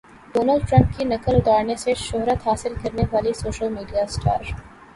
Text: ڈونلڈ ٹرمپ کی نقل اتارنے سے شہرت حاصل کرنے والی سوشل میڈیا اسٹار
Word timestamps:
ڈونلڈ 0.33 0.63
ٹرمپ 0.69 0.97
کی 0.97 1.03
نقل 1.05 1.35
اتارنے 1.35 1.75
سے 1.75 1.93
شہرت 1.97 2.47
حاصل 2.47 2.73
کرنے 2.83 3.03
والی 3.11 3.33
سوشل 3.35 3.69
میڈیا 3.73 4.03
اسٹار 4.03 4.41